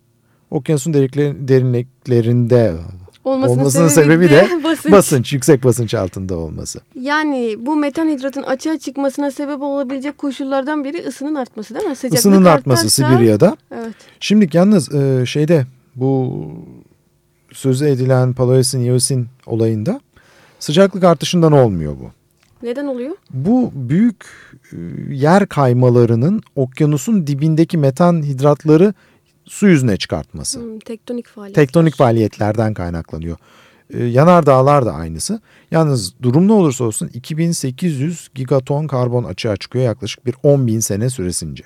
Okyanusun 0.51 0.93
derinlikler- 0.95 1.49
derinliklerinde 1.49 2.73
Olmasının, 3.25 3.59
olmasının 3.59 3.89
sebebi 3.89 4.31
de 4.31 4.49
basınç. 4.65 4.93
basınç, 4.93 5.33
yüksek 5.33 5.65
basınç 5.65 5.95
altında 5.95 6.37
olması. 6.37 6.81
Yani 7.01 7.57
bu 7.61 7.77
metan 7.77 8.09
hidratın 8.09 8.43
açığa 8.43 8.79
çıkmasına 8.79 9.31
sebep 9.31 9.63
olabilecek 9.63 10.19
koşullardan 10.19 10.85
biri 10.85 11.07
ısının 11.07 11.35
artması 11.35 11.75
değil 11.75 11.87
mi? 11.87 11.97
Sıcaklık 11.97 12.19
Isının 12.19 12.45
artması 12.45 12.87
artarsa- 12.87 13.13
Sibirya'da. 13.15 13.57
Evet. 13.75 13.95
Şimdi 14.21 14.49
yalnız 14.53 14.95
e, 14.95 15.27
şeyde 15.27 15.67
bu 15.97 16.43
sözü 17.53 17.87
edilen 17.87 18.33
paloesin 18.33 18.87
Eosin 18.87 19.27
olayında 19.47 20.01
sıcaklık 20.59 21.05
artışından 21.05 21.53
olmuyor 21.53 21.93
bu. 22.01 22.11
Neden 22.67 22.87
oluyor? 22.87 23.17
Bu 23.31 23.71
büyük 23.75 24.25
e, 24.73 24.77
yer 25.15 25.47
kaymalarının 25.47 26.43
okyanusun 26.57 27.27
dibindeki 27.27 27.79
metan 27.79 28.23
hidratları 28.23 28.95
su 29.45 29.69
yüzüne 29.69 29.97
çıkartması. 29.97 30.61
Hmm, 30.61 30.79
tektonik 30.79 31.27
faaliyet. 31.29 31.55
Tektonik 31.55 31.97
faaliyetlerden 31.97 32.75
kaynaklanıyor. 32.75 33.37
Ee, 33.95 34.05
yanardağlar 34.05 34.87
da 34.87 34.93
aynısı. 34.93 35.41
Yalnız 35.71 36.15
durum 36.23 36.49
ne 36.49 36.53
olursa 36.53 36.85
olsun 36.85 37.11
2800 37.15 38.29
gigaton 38.35 38.87
karbon 38.87 39.25
açığa 39.25 39.57
çıkıyor 39.57 39.85
yaklaşık 39.85 40.27
bir 40.27 40.35
10 40.43 40.67
bin 40.67 40.81
sene 40.81 41.11
süresince. 41.11 41.65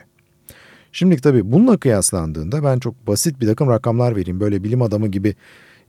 Şimdi 0.93 1.17
tabii 1.17 1.53
bununla 1.53 1.77
kıyaslandığında 1.77 2.65
ben 2.65 2.79
çok 2.79 3.07
basit 3.07 3.41
bir 3.41 3.47
takım 3.47 3.69
rakamlar 3.69 4.17
vereyim. 4.17 4.41
Böyle 4.41 4.65
bilim 4.65 4.83
adamı 4.83 5.09
gibi 5.09 5.35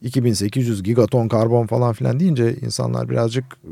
2800 0.02 0.82
gigaton 0.82 1.28
karbon 1.28 1.66
falan 1.66 1.92
filan 1.92 2.20
deyince 2.20 2.56
insanlar 2.56 3.08
birazcık 3.08 3.44
e, 3.44 3.70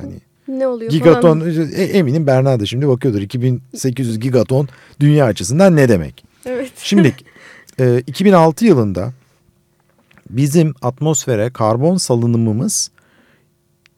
hani 0.00 0.14
Ne 0.48 0.66
oluyor 0.66 0.90
gigaton 0.90 1.40
falan. 1.40 1.72
e, 1.74 1.82
eminim 1.82 2.26
Berna 2.26 2.60
da 2.60 2.66
şimdi 2.66 2.88
bakıyordur 2.88 3.20
2800 3.20 4.20
gigaton 4.20 4.68
dünya 5.00 5.24
açısından 5.24 5.76
ne 5.76 5.88
demek? 5.88 6.33
Evet. 6.46 6.72
Şimdi 6.76 7.14
e, 7.80 8.00
2006 8.06 8.64
yılında 8.64 9.12
bizim 10.30 10.74
atmosfere 10.82 11.50
karbon 11.52 11.96
salınımımız 11.96 12.90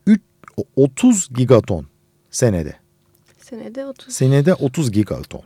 üç- 0.07 0.21
30 0.77 1.29
gigaton 1.35 1.87
senede. 2.31 2.77
Senede 3.39 3.87
30. 3.87 4.15
Senede 4.15 4.55
30 4.55 4.93
gigaton. 4.93 5.43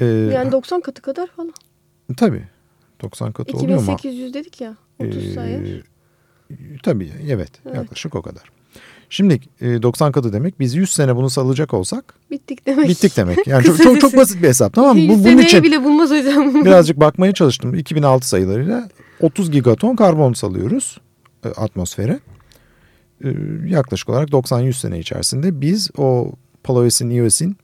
Ee, 0.00 0.04
Yani 0.04 0.52
90 0.52 0.80
katı 0.80 1.02
kadar 1.02 1.26
falan. 1.26 1.52
tabii 2.16 2.44
90 3.02 3.32
katı 3.32 3.56
oluyor 3.56 3.82
mu? 3.82 3.92
2800 3.92 4.34
dedik 4.34 4.60
ya. 4.60 4.76
30 4.98 5.36
Ee, 5.36 5.40
eğer. 5.40 5.82
Tabii 6.82 7.12
evet, 7.28 7.50
Evet. 7.66 7.76
yaklaşık 7.76 8.14
o 8.14 8.22
kadar. 8.22 8.42
Şimdi 9.10 9.40
e, 9.60 9.82
90 9.82 10.12
katı 10.12 10.32
demek 10.32 10.60
biz 10.60 10.74
100 10.74 10.92
sene 10.92 11.16
bunu 11.16 11.30
salacak 11.30 11.74
olsak 11.74 12.14
Bittik 12.30 12.66
demek. 12.66 12.88
bittik 12.88 13.16
demek. 13.16 13.46
Yani 13.46 13.64
çok, 13.66 13.82
çok, 13.82 14.00
çok 14.00 14.16
basit 14.16 14.42
bir 14.42 14.48
hesap 14.48 14.72
tamam 14.72 14.98
mı? 14.98 15.08
Bu, 15.08 15.12
100 15.12 15.18
bunun 15.18 15.22
seneye 15.22 15.46
için 15.46 15.62
bile 15.62 15.84
bulmaz 15.84 16.10
hocam. 16.10 16.54
Birazcık 16.64 17.00
bakmaya 17.00 17.32
çalıştım. 17.32 17.74
2006 17.74 18.28
sayılarıyla 18.28 18.88
30 19.20 19.50
gigaton 19.50 19.96
karbon 19.96 20.32
salıyoruz 20.32 21.00
e, 21.44 21.48
atmosfere. 21.48 22.20
E, 23.24 23.28
yaklaşık 23.66 24.08
olarak 24.08 24.28
90-100 24.28 24.72
sene 24.72 24.98
içerisinde 24.98 25.60
biz 25.60 25.90
o 25.96 26.32
paloesin 26.64 27.10
Eosin 27.10 27.56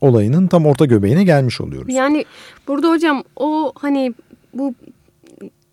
olayının 0.00 0.46
tam 0.46 0.66
orta 0.66 0.84
göbeğine 0.84 1.24
gelmiş 1.24 1.60
oluyoruz. 1.60 1.94
Yani 1.94 2.24
burada 2.68 2.90
hocam 2.90 3.24
o 3.36 3.72
hani 3.76 4.14
bu 4.54 4.74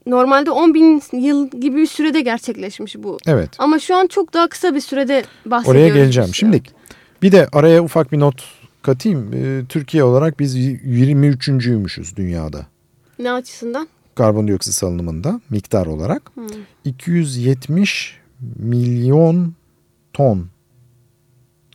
normalde 0.05 0.51
10 0.51 0.74
bin 0.74 1.01
yıl 1.13 1.50
gibi 1.50 1.75
bir 1.77 1.86
sürede 1.86 2.22
gerçekleşmiş 2.22 2.96
bu. 2.98 3.17
Evet. 3.27 3.50
Ama 3.58 3.79
şu 3.79 3.96
an 3.96 4.08
çok 4.08 4.34
daha 4.34 4.48
kısa 4.48 4.75
bir 4.75 4.79
sürede 4.79 5.24
bahsediyoruz. 5.46 5.81
Oraya 5.81 5.96
geleceğim. 5.96 6.27
biz. 6.27 6.36
Şimdi 6.36 6.62
bir 7.22 7.31
de 7.31 7.48
araya 7.53 7.84
ufak 7.84 8.12
bir 8.12 8.20
not 8.20 8.43
katayım. 8.81 9.34
E, 9.34 9.65
Türkiye 9.70 10.03
olarak 10.03 10.39
biz 10.39 10.58
23.'üymüşüz 10.58 12.15
dünyada. 12.15 12.65
Ne 13.20 13.31
açısından? 13.31 13.88
Karbondioksit 14.15 14.74
salınımında 14.74 15.41
miktar 15.50 15.86
olarak. 15.86 16.31
Hmm. 16.36 16.48
270 16.86 18.20
milyon 18.60 19.53
ton 20.13 20.48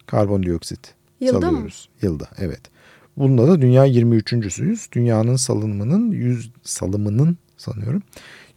karbondioksit 0.06 0.94
Yılda 1.20 1.38
mı? 1.38 1.42
salıyoruz. 1.46 1.88
Yılda 2.02 2.28
evet. 2.38 2.60
Bunda 3.16 3.48
da 3.48 3.60
dünya 3.62 3.86
23.süyüz. 3.86 4.88
Dünyanın 4.92 5.36
salınımının 5.36 6.10
yüz 6.10 6.50
salımının 6.62 7.36
sanıyorum 7.56 8.02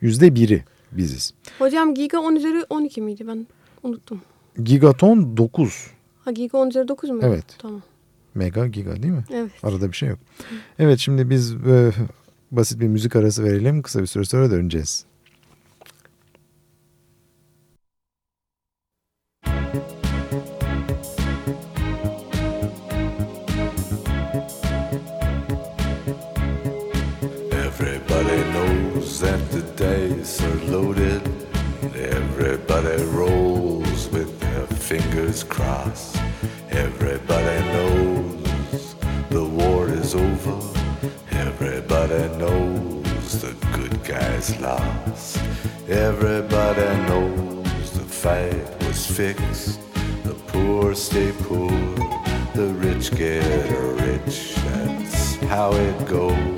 yüzde 0.01 0.35
biri 0.35 0.63
biziz. 0.91 1.33
Hocam 1.59 1.93
giga 1.95 2.19
10 2.19 2.35
üzeri 2.35 2.65
12 2.69 3.01
miydi 3.01 3.27
ben 3.27 3.47
unuttum. 3.83 4.21
Gigaton 4.63 5.37
9 5.37 5.87
Ha 6.25 6.31
giga 6.31 6.57
10 6.57 6.69
üzeri 6.69 6.87
9 6.87 7.09
mu? 7.09 7.19
Evet. 7.23 7.45
Tamam. 7.57 7.81
mega 8.35 8.67
giga 8.67 8.95
değil 9.03 9.13
mi? 9.13 9.23
Evet. 9.33 9.51
Arada 9.63 9.87
bir 9.91 9.95
şey 9.97 10.09
yok. 10.09 10.19
Evet 10.79 10.99
şimdi 10.99 11.29
biz 11.29 11.53
e, 11.53 11.91
basit 12.51 12.79
bir 12.79 12.87
müzik 12.87 13.15
arası 13.15 13.43
verelim. 13.43 13.81
Kısa 13.81 14.01
bir 14.01 14.05
süre 14.07 14.25
sonra 14.25 14.51
döneceğiz. 14.51 15.05
Fingers 35.39 35.43
crossed. 35.43 36.17
Everybody 36.69 37.65
knows 37.73 38.95
the 39.29 39.43
war 39.43 39.89
is 39.89 40.15
over. 40.15 40.59
Everybody 41.31 42.27
knows 42.37 43.41
the 43.41 43.53
good 43.73 44.03
guys 44.03 44.59
lost. 44.59 45.37
Everybody 45.87 46.87
knows 47.07 47.91
the 47.91 48.05
fight 48.05 48.83
was 48.85 49.05
fixed. 49.05 49.79
The 50.23 50.35
poor 50.47 50.95
stay 50.95 51.31
poor, 51.31 51.69
the 52.53 52.73
rich 52.77 53.11
get 53.15 53.43
rich. 54.01 54.55
That's 54.55 55.35
how 55.47 55.73
it 55.73 56.07
goes. 56.07 56.48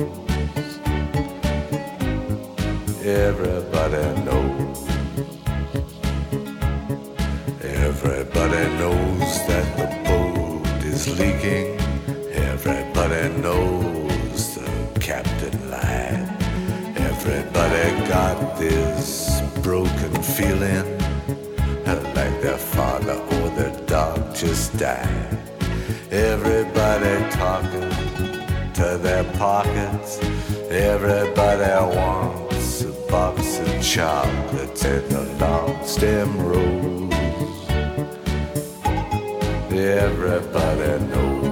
Everybody 17.23 18.07
got 18.07 18.57
this 18.57 19.41
broken 19.61 20.13
feeling 20.23 21.01
like 22.15 22.41
their 22.41 22.57
father 22.57 23.13
or 23.13 23.49
their 23.49 23.75
dog 23.85 24.35
just 24.35 24.77
died. 24.77 25.37
Everybody 26.11 27.29
talking 27.31 27.89
to 28.73 28.97
their 29.01 29.23
pockets. 29.37 30.19
Everybody 30.69 31.95
wants 31.95 32.83
a 32.83 32.91
box 33.09 33.59
of 33.59 33.81
chocolates 33.81 34.85
and 34.85 35.11
a 35.13 35.23
long 35.45 35.85
stem 35.85 36.39
rose. 36.39 37.11
Everybody 39.71 41.05
knows. 41.05 41.50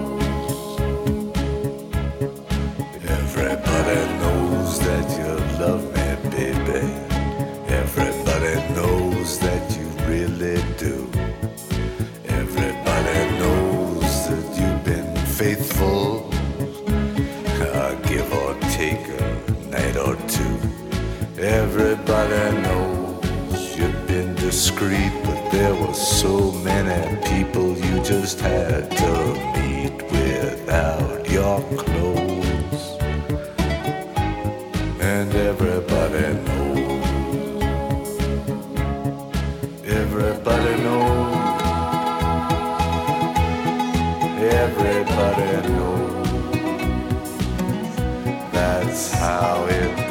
Everybody 21.42 22.58
knows 22.64 23.78
you've 23.78 24.06
been 24.08 24.36
discreet, 24.36 25.14
but 25.24 25.50
there 25.52 25.74
were 25.74 25.94
so 25.94 26.52
many 26.52 27.16
people 27.30 27.78
you 27.78 28.04
just 28.04 28.42
had 28.42 28.92
to 28.92 29.34
meet 29.58 30.04
without 30.12 31.30
your 31.32 31.62
clothes. 31.78 32.98
And 35.00 35.34
everybody 35.34 36.34
knows. 36.44 37.08
Everybody 39.86 40.84
knows. 40.84 41.62
Everybody 44.42 45.70
knows. 45.70 46.20
That's 48.52 49.14
how 49.14 49.68
it 49.70 50.09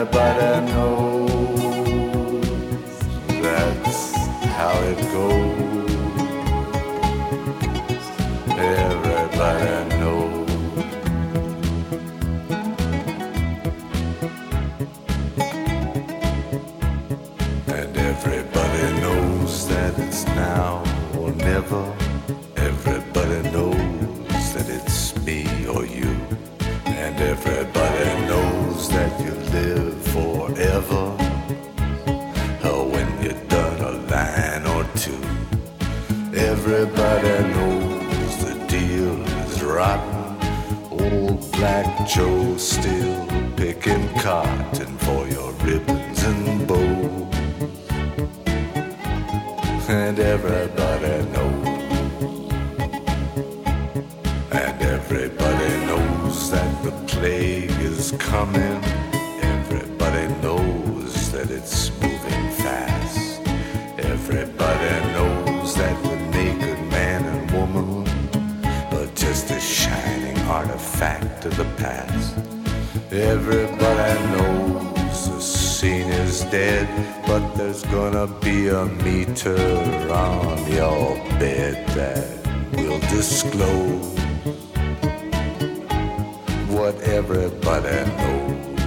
Everybody 0.00 0.72
knows. 0.72 1.30
That's 3.42 4.14
how 4.46 4.72
it 4.80 4.98
goes. 5.12 5.89
Cotton 44.70 44.96
for 44.98 45.26
your 45.28 45.52
ribbons 45.64 46.22
and 46.24 46.66
bows. 46.66 47.34
And 49.88 50.18
everybody 50.18 51.24
knows. 51.32 52.52
And 54.52 54.82
everybody 54.82 55.86
knows 55.86 56.50
that 56.50 56.84
the 56.84 56.92
plague 57.06 57.70
is 57.80 58.12
coming. 58.18 58.82
Everybody 59.42 60.28
knows 60.42 61.32
that 61.32 61.50
it's 61.50 61.90
moving 62.00 62.50
fast. 62.62 63.40
Everybody 63.98 64.94
knows 65.14 65.74
that 65.74 66.02
the 66.04 66.16
naked 66.36 66.80
man 66.90 67.24
and 67.24 67.50
woman 67.50 68.06
are 68.92 69.10
just 69.14 69.50
a 69.50 69.60
shining 69.60 70.38
artifact 70.48 71.46
of 71.46 71.56
the 71.56 71.64
past. 71.76 72.36
Everybody 73.12 74.20
knows 74.30 74.59
dead, 76.44 76.88
but 77.26 77.54
there's 77.54 77.82
gonna 77.84 78.26
be 78.40 78.68
a 78.68 78.84
meter 78.84 79.56
on 80.10 80.72
your 80.72 81.16
bed 81.38 81.86
that 81.88 82.46
will 82.72 83.00
disclose 83.00 84.18
what 86.68 86.94
everybody 87.02 88.04
knows. 88.18 88.80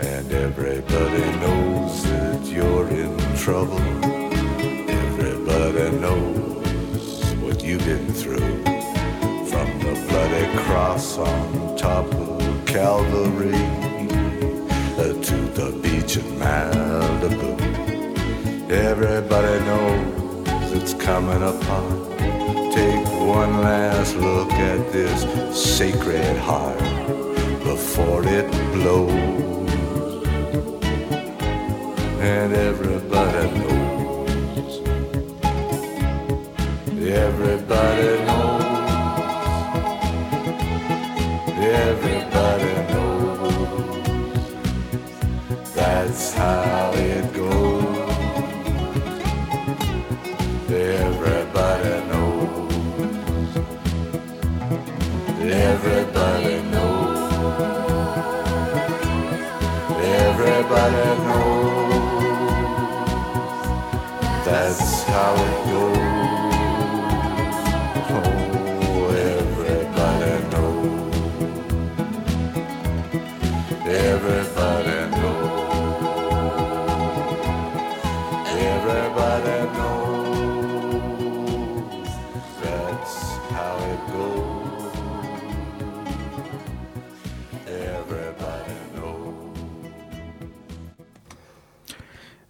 And 0.00 0.32
everybody 0.32 1.26
knows 1.42 2.02
that 2.04 2.46
you're 2.46 2.88
in 2.88 3.16
trouble. 3.36 3.80
Everybody 4.88 5.90
knows 5.98 7.34
what 7.42 7.62
you've 7.62 7.84
been 7.84 8.12
through. 8.12 8.64
From 9.50 9.68
the 9.80 9.94
bloody 10.08 10.46
cross 10.64 11.18
on 11.18 11.76
top 11.76 12.06
of 12.14 12.66
Calvary 12.66 13.85
beach 16.06 16.16
in 16.16 16.24
Malibu. 16.38 17.50
Everybody 18.70 19.64
knows 19.64 20.72
it's 20.72 20.94
coming 20.94 21.42
apart. 21.42 22.18
Take 22.72 23.06
one 23.20 23.60
last 23.62 24.14
look 24.16 24.52
at 24.52 24.92
this 24.92 25.22
sacred 25.76 26.36
heart 26.36 26.78
before 27.64 28.22
it 28.24 28.50
blows. 28.72 29.16
And 32.20 32.52
everybody 32.52 33.50
knows. 33.58 34.80
Everybody 37.00 38.24
knows. 38.26 38.66
Everybody 41.58 42.92
knows. 42.92 43.15
That's 46.18 46.32
how 46.32 46.92
it 46.94 47.34
goes. 47.34 48.10
Everybody 50.70 51.94
knows. 52.08 52.72
Everybody 55.42 56.62
knows. 56.72 57.32
Everybody 60.22 61.06
knows. 61.26 62.06
That's 64.46 65.02
how 65.02 65.34
it 65.34 65.70
goes. 65.70 65.95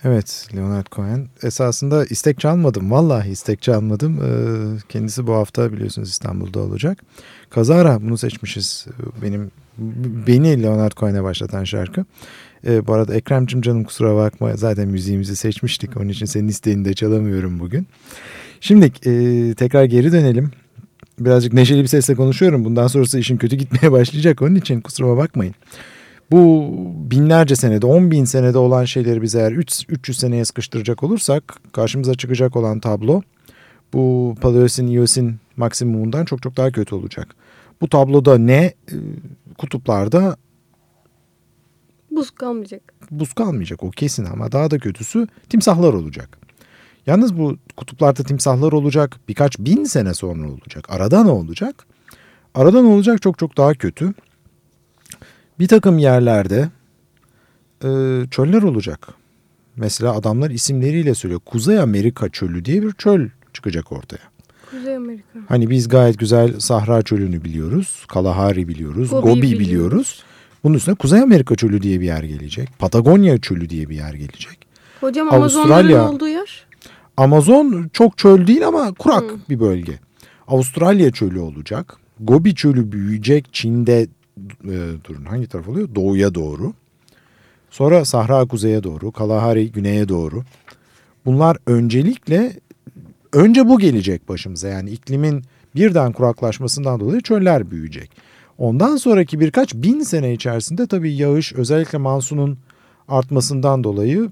Evet 0.07 0.49
Leonard 0.57 0.87
Cohen. 0.92 1.29
Esasında 1.42 2.05
istek 2.05 2.40
çalmadım. 2.40 2.90
Vallahi 2.90 3.31
istek 3.31 3.62
çalmadım. 3.62 4.19
Ee, 4.23 4.79
kendisi 4.88 5.27
bu 5.27 5.33
hafta 5.33 5.73
biliyorsunuz 5.73 6.09
İstanbul'da 6.09 6.61
olacak. 6.61 6.99
Kazara 7.51 8.03
bunu 8.03 8.19
seçmişiz. 8.19 8.87
Benim 9.23 9.51
beni 10.27 10.62
Leonard 10.62 10.92
Cohen'e 10.92 11.23
başlatan 11.23 11.64
şarkı. 11.64 12.05
Ee, 12.66 12.87
bu 12.87 12.92
arada 12.92 13.14
Ekrem'cim 13.14 13.62
canım 13.62 13.85
kusura 13.85 14.16
bakma. 14.16 14.57
Zaten 14.57 14.88
müziğimizi 14.88 15.37
seçmiştik. 15.37 15.97
Onun 15.97 16.09
için 16.09 16.27
senin 16.27 16.49
isteğini 16.49 16.85
de 16.85 16.95
çalamıyorum 16.95 17.61
bugün. 17.61 17.87
Şimdi 18.61 18.85
e, 18.85 19.55
tekrar 19.55 19.85
geri 19.85 20.12
dönelim. 20.12 20.51
Birazcık 21.19 21.53
neşeli 21.53 21.83
bir 21.83 21.88
sesle 21.88 22.14
konuşuyorum. 22.14 22.64
Bundan 22.64 22.87
sonrası 22.87 23.19
işin 23.19 23.37
kötü 23.37 23.57
gitmeye 23.57 23.92
başlayacak. 23.92 24.42
Onun 24.42 24.55
için 24.55 24.81
kusuruma 24.81 25.16
bakmayın. 25.16 25.55
Bu 26.30 26.72
binlerce 27.10 27.56
senede, 27.56 27.86
10 27.86 28.10
bin 28.10 28.24
senede 28.24 28.58
olan 28.58 28.84
şeyleri 28.84 29.22
biz 29.22 29.34
eğer 29.34 29.52
300 29.52 30.18
seneye 30.18 30.44
sıkıştıracak 30.44 31.02
olursak 31.02 31.56
karşımıza 31.72 32.14
çıkacak 32.14 32.56
olan 32.56 32.80
tablo 32.80 33.22
bu 33.92 34.34
Paleosin, 34.40 34.94
Eosin 34.94 35.36
maksimumundan 35.56 36.24
çok 36.24 36.42
çok 36.42 36.56
daha 36.56 36.70
kötü 36.70 36.94
olacak. 36.94 37.34
Bu 37.80 37.88
tabloda 37.88 38.38
ne? 38.38 38.64
Ee, 38.64 38.94
Kutuplarda 39.58 40.36
Buz 42.10 42.30
kalmayacak. 42.30 42.94
buz 43.10 43.32
kalmayacak 43.32 43.82
o 43.82 43.90
kesin 43.90 44.24
ama 44.24 44.52
daha 44.52 44.70
da 44.70 44.78
kötüsü 44.78 45.26
timsahlar 45.48 45.94
olacak. 45.94 46.38
Yalnız 47.06 47.38
bu 47.38 47.56
kutuplarda 47.76 48.22
timsahlar 48.22 48.72
olacak 48.72 49.20
birkaç 49.28 49.58
bin 49.58 49.84
sene 49.84 50.14
sonra 50.14 50.50
olacak. 50.50 50.90
Arada 50.90 51.24
ne 51.24 51.30
olacak? 51.30 51.86
Arada 52.54 52.82
ne 52.82 52.88
olacak 52.88 53.22
çok 53.22 53.38
çok 53.38 53.56
daha 53.56 53.74
kötü. 53.74 54.14
Bir 55.59 55.69
takım 55.69 55.99
yerlerde 55.99 56.69
e, 57.85 57.88
çöller 58.31 58.62
olacak. 58.62 59.09
Mesela 59.77 60.12
adamlar 60.16 60.51
isimleriyle 60.51 61.14
söylüyor. 61.14 61.40
Kuzey 61.45 61.81
Amerika 61.81 62.29
çölü 62.29 62.64
diye 62.64 62.83
bir 62.83 62.92
çöl 62.92 63.29
çıkacak 63.53 63.92
ortaya. 63.92 64.23
Kuzey 64.71 64.97
Amerika. 64.97 65.38
Hani 65.49 65.71
biz 65.71 65.88
gayet 65.88 66.19
güzel 66.19 66.61
Sahra 66.61 67.03
çölünü 67.03 67.45
biliyoruz. 67.45 68.05
Kalahari 68.09 68.69
biliyoruz. 68.69 69.11
Gobi 69.11 69.23
Gobi, 69.23 69.42
biliyoruz. 69.42 69.61
biliyoruz. 69.61 70.23
Bunun 70.64 70.75
üstüne 70.75 70.95
Kuzey 70.95 71.21
Amerika 71.21 71.55
çölü 71.55 71.83
diye 71.83 72.01
bir 72.01 72.07
yer 72.07 72.23
gelecek. 72.23 72.69
Patagonya 72.79 73.38
çölü 73.40 73.69
diye 73.69 73.88
bir 73.88 73.97
yer 73.97 74.14
gelecek. 74.14 74.66
Hocam 75.01 75.29
Avustralya- 75.29 76.09
olduğu 76.09 76.29
yer. 76.29 76.66
Amazon 77.16 77.90
çok 77.92 78.19
çöl 78.19 78.47
değil 78.47 78.66
ama 78.66 78.92
kurak 78.95 79.23
Hı. 79.23 79.37
bir 79.49 79.61
bölge. 79.61 79.99
Avustralya 80.49 81.11
çölü 81.11 81.38
olacak. 81.40 81.97
Gobi 82.21 82.55
çölü 82.55 82.92
büyüyecek 82.92 83.49
Çin'de 83.53 84.07
e, 84.64 84.77
durun 85.05 85.25
hangi 85.25 85.46
taraf 85.46 85.68
oluyor? 85.68 85.88
Doğuya 85.94 86.35
doğru. 86.35 86.72
Sonra 87.70 88.05
Sahra 88.05 88.44
kuzeye 88.44 88.83
doğru, 88.83 89.12
Kalahari 89.12 89.72
güneye 89.72 90.09
doğru. 90.09 90.44
Bunlar 91.25 91.57
öncelikle 91.66 92.61
önce 93.33 93.68
bu 93.68 93.79
gelecek 93.79 94.29
başımıza. 94.29 94.68
Yani 94.68 94.90
iklimin 94.90 95.44
birden 95.75 96.12
kuraklaşmasından 96.12 97.01
dolayı 97.01 97.20
çöller 97.20 97.70
büyüyecek. 97.70 98.11
Ondan 98.59 98.96
sonraki 98.96 99.40
birkaç 99.40 99.75
bin 99.75 100.01
sene 100.01 100.33
içerisinde 100.33 100.87
tabii 100.87 101.14
yağış 101.14 101.53
özellikle 101.53 101.99
mansunun 101.99 102.59
artmasından 103.09 103.85
dolayı 103.85 104.31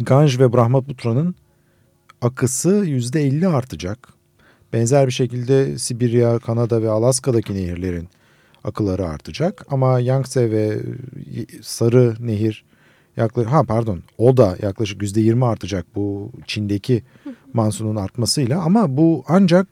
Ganj 0.00 0.38
ve 0.38 0.52
Brahmaputra'nın 0.52 1.34
akısı 2.20 2.70
yüzde 2.70 3.22
50 3.22 3.48
artacak. 3.48 4.08
Benzer 4.72 5.06
bir 5.06 5.12
şekilde 5.12 5.78
Sibirya, 5.78 6.38
Kanada 6.38 6.82
ve 6.82 6.90
Alaska'daki 6.90 7.54
nehirlerin 7.54 8.08
akıları 8.64 9.06
artacak. 9.06 9.66
Ama 9.70 10.00
Yangtze 10.00 10.50
ve 10.50 10.78
Sarı 11.62 12.14
Nehir 12.20 12.64
yaklaşık 13.16 13.52
ha 13.52 13.64
pardon 13.64 14.02
o 14.18 14.36
da 14.36 14.56
yaklaşık 14.62 15.02
yüzde 15.02 15.20
yirmi 15.20 15.46
artacak 15.46 15.86
bu 15.94 16.30
Çin'deki 16.46 17.02
mansunun 17.52 17.96
artmasıyla 17.96 18.62
ama 18.62 18.96
bu 18.96 19.24
ancak 19.28 19.66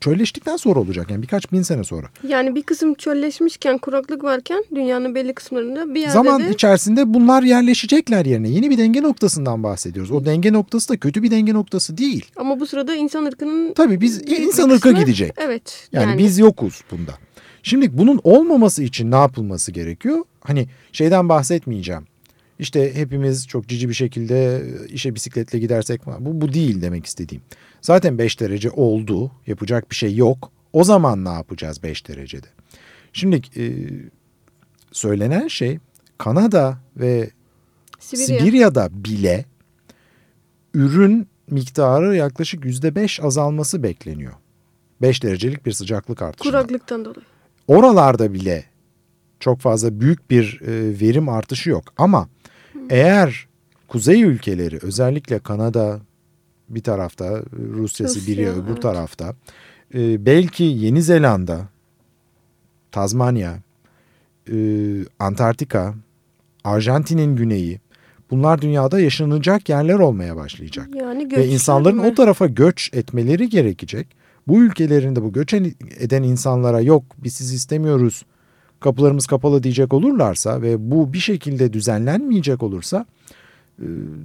çölleştikten 0.00 0.56
sonra 0.56 0.80
olacak 0.80 1.10
yani 1.10 1.22
birkaç 1.22 1.52
bin 1.52 1.62
sene 1.62 1.84
sonra. 1.84 2.06
Yani 2.28 2.54
bir 2.54 2.62
kısım 2.62 2.94
çölleşmişken 2.94 3.78
kuraklık 3.78 4.24
varken 4.24 4.64
dünyanın 4.74 5.14
belli 5.14 5.34
kısımlarında 5.34 5.94
bir 5.94 6.00
yerde 6.00 6.12
Zaman 6.12 6.44
de... 6.44 6.50
içerisinde 6.50 7.14
bunlar 7.14 7.42
yerleşecekler 7.42 8.24
yerine. 8.24 8.48
Yeni 8.48 8.70
bir 8.70 8.78
denge 8.78 9.02
noktasından 9.02 9.62
bahsediyoruz. 9.62 10.10
O 10.10 10.24
denge 10.24 10.52
noktası 10.52 10.88
da 10.88 10.96
kötü 10.96 11.22
bir 11.22 11.30
denge 11.30 11.54
noktası 11.54 11.98
değil. 11.98 12.24
Ama 12.36 12.60
bu 12.60 12.66
sırada 12.66 12.94
insan 12.94 13.24
ırkının... 13.24 13.74
Tabii 13.74 14.00
biz 14.00 14.22
insan 14.30 14.70
ırkı 14.70 14.92
gidecek. 14.92 15.32
Evet. 15.36 15.88
Yani, 15.92 16.10
yani 16.10 16.18
biz 16.18 16.38
yokuz 16.38 16.82
bunda. 16.90 17.12
Şimdi 17.66 17.98
bunun 17.98 18.20
olmaması 18.24 18.82
için 18.82 19.10
ne 19.10 19.16
yapılması 19.16 19.72
gerekiyor? 19.72 20.24
Hani 20.40 20.68
şeyden 20.92 21.28
bahsetmeyeceğim. 21.28 22.04
İşte 22.58 22.94
hepimiz 22.94 23.48
çok 23.48 23.68
cici 23.68 23.88
bir 23.88 23.94
şekilde 23.94 24.66
işe 24.88 25.14
bisikletle 25.14 25.58
gidersek 25.58 26.06
bu, 26.06 26.40
bu 26.40 26.52
değil 26.52 26.82
demek 26.82 27.06
istediğim. 27.06 27.42
Zaten 27.82 28.18
5 28.18 28.40
derece 28.40 28.70
oldu 28.70 29.30
yapacak 29.46 29.90
bir 29.90 29.96
şey 29.96 30.16
yok. 30.16 30.52
O 30.72 30.84
zaman 30.84 31.24
ne 31.24 31.28
yapacağız 31.28 31.82
5 31.82 32.08
derecede? 32.08 32.46
Şimdi 33.12 33.42
e, 33.56 33.64
söylenen 34.92 35.48
şey 35.48 35.78
Kanada 36.18 36.78
ve 36.96 37.30
Sibirya. 37.98 38.38
Sibirya'da 38.38 38.88
bile 38.92 39.44
ürün 40.74 41.28
miktarı 41.50 42.16
yaklaşık 42.16 42.64
yüzde 42.64 42.94
beş 42.94 43.20
azalması 43.20 43.82
bekleniyor. 43.82 44.32
5 45.02 45.22
derecelik 45.22 45.66
bir 45.66 45.72
sıcaklık 45.72 46.22
artışı. 46.22 46.50
Kuraklıktan 46.50 47.04
dolayı. 47.04 47.35
Oralarda 47.68 48.34
bile 48.34 48.64
çok 49.40 49.60
fazla 49.60 50.00
büyük 50.00 50.30
bir 50.30 50.60
e, 50.62 51.00
verim 51.00 51.28
artışı 51.28 51.70
yok. 51.70 51.84
Ama 51.96 52.28
eğer 52.90 53.46
kuzey 53.88 54.22
ülkeleri 54.22 54.78
özellikle 54.82 55.38
Kanada 55.38 56.00
bir 56.68 56.82
tarafta, 56.82 57.42
Rusya, 57.74 58.08
Sibirya 58.08 58.52
öbür 58.52 58.72
evet. 58.72 58.82
tarafta, 58.82 59.34
e, 59.94 60.26
belki 60.26 60.64
Yeni 60.64 61.02
Zelanda, 61.02 61.68
Tazmanya, 62.92 63.58
e, 64.52 64.56
Antarktika, 65.18 65.94
Arjantin'in 66.64 67.36
güneyi 67.36 67.80
bunlar 68.30 68.62
dünyada 68.62 69.00
yaşanacak 69.00 69.68
yerler 69.68 69.94
olmaya 69.94 70.36
başlayacak. 70.36 70.88
Yani 70.94 71.32
Ve 71.36 71.46
insanların 71.46 71.96
mi? 71.96 72.06
o 72.06 72.14
tarafa 72.14 72.46
göç 72.46 72.90
etmeleri 72.94 73.48
gerekecek. 73.48 74.06
Bu 74.48 74.62
ülkelerinde 74.62 75.22
bu 75.22 75.32
göç 75.32 75.54
eden 75.98 76.22
insanlara 76.22 76.80
yok 76.80 77.04
biz 77.18 77.34
sizi 77.34 77.54
istemiyoruz 77.54 78.24
kapılarımız 78.80 79.26
kapalı 79.26 79.62
diyecek 79.62 79.94
olurlarsa 79.94 80.62
ve 80.62 80.90
bu 80.90 81.12
bir 81.12 81.18
şekilde 81.18 81.72
düzenlenmeyecek 81.72 82.62
olursa 82.62 83.06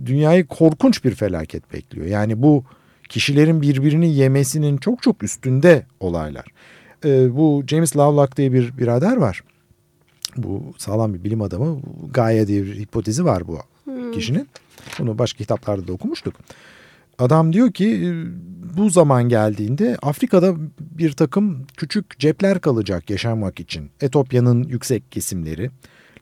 dünyayı 0.06 0.48
korkunç 0.48 1.04
bir 1.04 1.16
felaket 1.16 1.74
bekliyor. 1.74 2.08
Yani 2.08 2.42
bu 2.42 2.64
kişilerin 3.10 3.62
birbirini 3.62 4.14
yemesinin 4.14 4.78
çok 4.78 5.04
çok 5.04 5.24
üstünde 5.24 5.86
olaylar. 6.00 6.46
Bu 7.04 7.64
James 7.68 7.98
Lovelock 7.98 8.38
diye 8.38 8.54
bir 8.54 8.78
birader 8.78 9.18
var. 9.18 9.44
Bu 10.38 10.64
sağlam 10.78 11.14
bir 11.14 11.24
bilim 11.24 11.42
adamı. 11.42 11.82
Gaia 12.14 12.48
diye 12.48 12.64
bir 12.64 12.76
hipotezi 12.80 13.26
var 13.26 13.48
bu 13.48 13.60
hmm. 13.84 14.12
kişinin. 14.12 14.48
Bunu 15.00 15.18
başka 15.18 15.38
kitaplarda 15.38 15.88
da 15.88 15.94
okumuştuk. 15.94 16.36
Adam 17.22 17.54
diyor 17.54 17.72
ki 17.72 17.88
e, 17.88 18.10
bu 18.78 18.90
zaman 18.90 19.30
geldiğinde 19.30 19.98
Afrika'da 20.02 20.56
bir 20.80 21.12
takım 21.12 21.68
küçük 21.78 22.20
cepler 22.20 22.62
kalacak 22.62 23.10
yaşamak 23.10 23.60
için. 23.60 23.92
Etopya'nın 24.02 24.64
yüksek 24.64 25.12
kesimleri, 25.12 25.72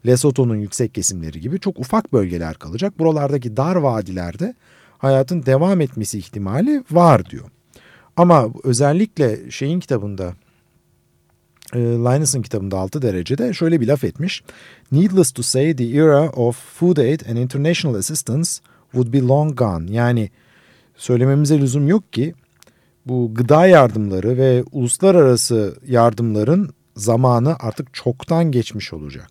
Lesotho'nun 0.06 0.56
yüksek 0.56 0.94
kesimleri 0.94 1.40
gibi 1.40 1.60
çok 1.60 1.78
ufak 1.78 2.12
bölgeler 2.12 2.54
kalacak. 2.54 2.98
Buralardaki 2.98 3.56
dar 3.56 3.76
vadilerde 3.76 4.54
hayatın 4.98 5.46
devam 5.46 5.80
etmesi 5.80 6.18
ihtimali 6.18 6.84
var 6.90 7.30
diyor. 7.30 7.44
Ama 8.16 8.48
özellikle 8.64 9.50
şeyin 9.50 9.80
kitabında 9.80 10.34
e, 11.74 11.78
Linus'ın 11.78 12.42
kitabında 12.42 12.78
6 12.78 13.02
derecede 13.02 13.52
şöyle 13.52 13.80
bir 13.80 13.86
laf 13.86 14.04
etmiş. 14.04 14.42
Needless 14.92 15.32
to 15.32 15.42
say 15.42 15.76
the 15.76 15.84
era 15.84 16.28
of 16.28 16.56
food 16.78 16.96
aid 16.96 17.20
and 17.20 17.36
international 17.36 17.94
assistance 17.94 18.50
would 18.92 19.12
be 19.12 19.20
long 19.20 19.56
gone. 19.56 19.92
Yani 19.92 20.30
söylememize 21.00 21.60
lüzum 21.60 21.88
yok 21.88 22.12
ki 22.12 22.34
bu 23.06 23.34
gıda 23.34 23.66
yardımları 23.66 24.36
ve 24.36 24.64
uluslararası 24.72 25.74
yardımların 25.86 26.70
zamanı 26.96 27.56
artık 27.60 27.94
çoktan 27.94 28.52
geçmiş 28.52 28.92
olacak. 28.92 29.30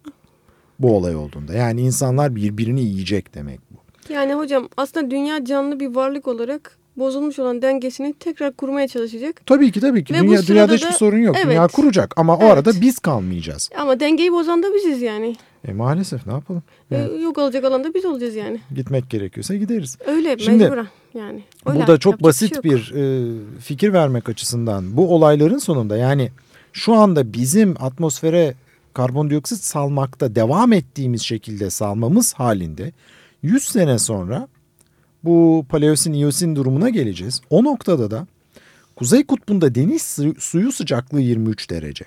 Bu 0.80 0.98
olay 0.98 1.16
olduğunda. 1.16 1.54
Yani 1.54 1.82
insanlar 1.82 2.36
birbirini 2.36 2.82
yiyecek 2.82 3.36
demek 3.36 3.60
bu. 3.72 3.80
Yani 4.14 4.34
hocam 4.34 4.70
aslında 4.78 5.12
dünya 5.12 5.46
canlı 5.46 5.80
bir 5.80 5.96
varlık 5.96 6.28
olarak 6.28 6.78
bozulmuş 6.98 7.40
olan 7.40 7.62
dengesini 7.62 8.14
tekrar 8.14 8.54
kurmaya 8.54 8.88
çalışacak. 8.88 9.42
Tabii 9.46 9.72
ki 9.72 9.80
tabii 9.80 10.04
ki. 10.04 10.14
Ve 10.14 10.20
Dünya, 10.20 10.48
dünyada 10.48 10.74
hiçbir 10.74 10.92
sorun 10.92 11.18
yok. 11.18 11.36
Evet, 11.38 11.48
Dünya 11.48 11.68
kuracak 11.68 12.14
ama 12.18 12.38
evet. 12.40 12.50
o 12.50 12.54
arada 12.54 12.82
biz 12.82 13.00
kalmayacağız. 13.00 13.70
Ama 13.78 14.00
dengeyi 14.00 14.32
bozan 14.32 14.64
da 14.64 14.74
biziz 14.74 15.02
yani. 15.02 15.36
E 15.68 15.74
maalesef 15.74 16.28
ne 16.28 16.34
yapalım? 16.34 16.64
E, 16.92 16.98
yani, 16.98 17.18
e, 17.18 17.22
yok 17.22 17.38
olacak 17.38 17.64
alanda 17.64 17.94
biz 17.94 18.06
olacağız 18.06 18.36
yani. 18.36 18.62
Gitmek 18.76 19.10
gerekiyorsa 19.10 19.56
gideriz. 19.56 19.98
Öyle 20.06 20.38
Şimdi, 20.40 20.64
mecburen 20.64 20.88
yani. 21.14 21.44
Öyle, 21.66 21.80
burada 21.80 21.98
çok 21.98 22.24
basit 22.24 22.64
bir, 22.64 22.84
şey 22.84 22.96
bir 22.96 23.02
e, 23.02 23.60
fikir 23.60 23.94
vermek 23.94 24.30
açısından 24.30 24.98
bu 24.98 25.16
olayların 25.16 25.58
sonunda 25.58 25.98
yani 25.98 26.32
şu 26.74 26.94
anda 26.94 27.34
bizim 27.34 27.76
atmosfere 27.80 28.56
karbondioksit 28.94 29.64
salmakta 29.64 30.36
devam 30.36 30.74
ettiğimiz 30.74 31.22
şekilde 31.22 31.70
salmamız 31.70 32.34
halinde 32.34 32.92
100 33.44 33.64
sene 33.64 34.00
sonra 34.00 34.48
bu 35.24 35.66
paleosin 35.70 36.14
iyosin 36.14 36.56
durumuna 36.56 36.90
geleceğiz. 36.90 37.42
O 37.50 37.64
noktada 37.64 38.12
da 38.12 38.28
Kuzey 38.96 39.26
Kutbu'nda 39.26 39.76
deniz 39.76 40.20
suyu 40.40 40.72
sıcaklığı 40.72 41.22
23 41.22 41.70
derece. 41.70 42.06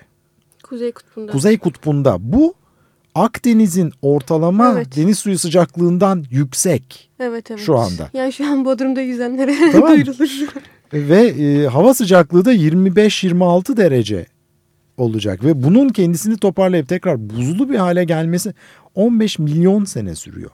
Kuzey 0.63 0.91
Kutbu'nda. 0.91 1.31
Kuzey 1.31 1.57
Kutbu'nda 1.57 2.17
bu 2.19 2.53
Akdeniz'in 3.15 3.91
ortalama 4.01 4.73
evet. 4.73 4.95
deniz 4.95 5.19
suyu 5.19 5.39
sıcaklığından 5.39 6.25
yüksek. 6.31 7.09
Evet 7.19 7.51
evet. 7.51 7.61
Şu 7.61 7.77
anda. 7.77 8.09
Yani 8.13 8.33
şu 8.33 8.47
an 8.47 8.65
Bodrum'da 8.65 9.01
yüzenlere 9.01 9.71
tamam. 9.71 9.91
duyurulur. 9.95 10.29
Ve 10.93 11.21
e, 11.27 11.67
hava 11.67 11.93
sıcaklığı 11.93 12.45
da 12.45 12.53
25-26 12.53 13.77
derece 13.77 14.25
olacak. 14.97 15.43
Ve 15.43 15.63
bunun 15.63 15.89
kendisini 15.89 16.37
toparlayıp 16.37 16.89
tekrar 16.89 17.29
buzlu 17.29 17.69
bir 17.69 17.75
hale 17.75 18.03
gelmesi 18.03 18.53
15 18.95 19.39
milyon 19.39 19.85
sene 19.85 20.15
sürüyor. 20.15 20.51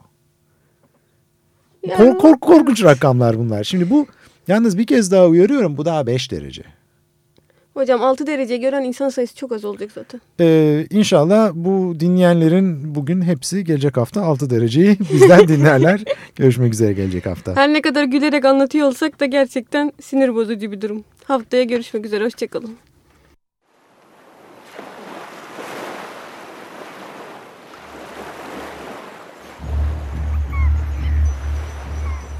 Yani... 1.87 1.97
Kork, 1.97 2.21
kork, 2.21 2.41
korkunç 2.41 2.83
rakamlar 2.83 3.37
bunlar. 3.37 3.63
Şimdi 3.63 3.89
bu 3.89 4.07
yalnız 4.47 4.77
bir 4.77 4.87
kez 4.87 5.11
daha 5.11 5.27
uyarıyorum 5.27 5.77
bu 5.77 5.85
daha 5.85 6.07
5 6.07 6.31
derece. 6.31 6.63
Hocam 7.79 8.01
6 8.01 8.27
derece 8.27 8.57
gören 8.57 8.83
insan 8.83 9.09
sayısı 9.09 9.35
çok 9.35 9.51
az 9.51 9.65
olacak 9.65 9.91
zaten. 9.91 10.21
Ee, 10.39 10.87
inşallah 10.89 11.51
bu 11.53 11.99
dinleyenlerin 11.99 12.95
bugün 12.95 13.21
hepsi 13.21 13.63
gelecek 13.63 13.97
hafta 13.97 14.21
6 14.21 14.49
dereceyi 14.49 14.97
bizden 15.13 15.47
dinlerler. 15.47 16.03
Görüşmek 16.35 16.73
üzere 16.73 16.93
gelecek 16.93 17.25
hafta. 17.25 17.55
Her 17.55 17.73
ne 17.73 17.81
kadar 17.81 18.03
gülerek 18.03 18.45
anlatıyor 18.45 18.87
olsak 18.87 19.19
da 19.19 19.25
gerçekten 19.25 19.91
sinir 20.01 20.35
bozucu 20.35 20.71
bir 20.71 20.81
durum. 20.81 21.03
Haftaya 21.23 21.63
görüşmek 21.63 22.05
üzere. 22.05 22.25
Hoşçakalın. 22.25 22.75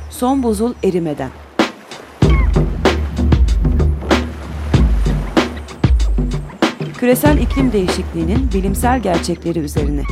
Son 0.10 0.44
buzul 0.44 0.74
erimeden. 0.84 1.30
Küresel 7.00 7.38
iklim 7.38 7.72
değişikliğinin 7.72 8.52
bilimsel 8.54 9.02
gerçekleri 9.02 9.60
üzerine. 9.60 10.04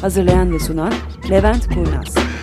Hazırlayan 0.00 0.52
ve 0.52 0.58
sunan 0.58 0.92
Levent 1.30 1.68
Kurnaz. 1.68 2.33